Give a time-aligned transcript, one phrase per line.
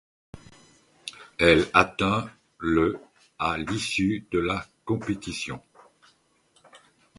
[1.37, 2.99] Elle atteint le
[3.37, 5.61] à l'issue de la compétition.